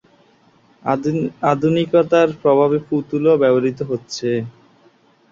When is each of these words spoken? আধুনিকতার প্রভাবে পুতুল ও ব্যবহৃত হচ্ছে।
আধুনিকতার 1.51 2.29
প্রভাবে 2.41 2.77
পুতুল 2.87 3.23
ও 3.29 3.41
ব্যবহৃত 3.41 3.79
হচ্ছে। 3.89 4.29